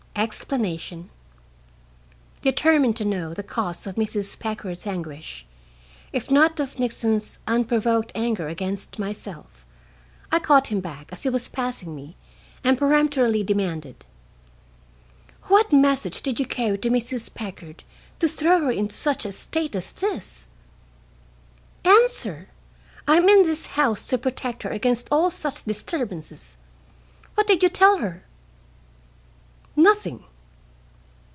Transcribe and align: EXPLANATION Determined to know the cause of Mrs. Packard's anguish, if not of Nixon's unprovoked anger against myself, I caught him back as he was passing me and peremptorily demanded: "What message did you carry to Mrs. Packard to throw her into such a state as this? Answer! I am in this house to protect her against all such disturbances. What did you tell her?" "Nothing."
EXPLANATION 0.13 1.09
Determined 2.41 2.95
to 2.97 3.05
know 3.05 3.33
the 3.33 3.41
cause 3.41 3.87
of 3.87 3.95
Mrs. 3.95 4.37
Packard's 4.37 4.85
anguish, 4.85 5.45
if 6.11 6.29
not 6.29 6.59
of 6.59 6.77
Nixon's 6.77 7.39
unprovoked 7.47 8.11
anger 8.13 8.47
against 8.49 8.99
myself, 8.99 9.65
I 10.31 10.37
caught 10.39 10.67
him 10.67 10.79
back 10.81 11.11
as 11.13 11.23
he 11.23 11.29
was 11.29 11.47
passing 11.47 11.95
me 11.95 12.17
and 12.63 12.77
peremptorily 12.77 13.41
demanded: 13.41 14.05
"What 15.43 15.71
message 15.73 16.21
did 16.21 16.39
you 16.41 16.45
carry 16.45 16.77
to 16.79 16.89
Mrs. 16.91 17.33
Packard 17.33 17.83
to 18.19 18.27
throw 18.27 18.59
her 18.65 18.71
into 18.71 18.93
such 18.93 19.23
a 19.25 19.31
state 19.31 19.75
as 19.77 19.93
this? 19.93 20.45
Answer! 21.85 22.49
I 23.07 23.15
am 23.15 23.29
in 23.29 23.43
this 23.43 23.65
house 23.67 24.05
to 24.07 24.17
protect 24.19 24.63
her 24.63 24.71
against 24.71 25.07
all 25.09 25.29
such 25.31 25.63
disturbances. 25.63 26.57
What 27.35 27.47
did 27.47 27.63
you 27.63 27.69
tell 27.69 27.99
her?" 27.99 28.25
"Nothing." 29.73 30.25